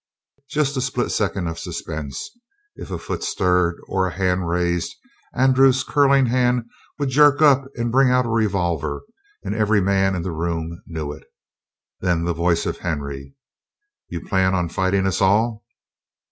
Just 0.49 0.75
a 0.75 0.81
split 0.81 1.11
second 1.11 1.45
of 1.47 1.59
suspense. 1.59 2.31
If 2.75 2.89
a 2.89 2.97
foot 2.97 3.23
stirred, 3.23 3.79
or 3.87 4.07
a 4.07 4.11
hand 4.11 4.49
raised, 4.49 4.95
Andrew's 5.35 5.83
curling 5.83 6.25
hand 6.25 6.65
would 6.97 7.09
jerk 7.09 7.39
up 7.39 7.65
and 7.75 7.91
bring 7.91 8.09
out 8.09 8.25
a 8.25 8.29
revolver, 8.29 9.03
and 9.43 9.53
every 9.53 9.79
man 9.79 10.15
in 10.15 10.23
the 10.23 10.31
room 10.31 10.81
knew 10.87 11.11
it. 11.13 11.25
Then 11.99 12.23
the 12.25 12.33
voice 12.33 12.65
of 12.65 12.79
Henry, 12.79 13.35
"You'd 14.09 14.25
plan 14.25 14.55
on 14.55 14.69
fighting 14.69 15.05
us 15.05 15.21
all?" 15.21 15.63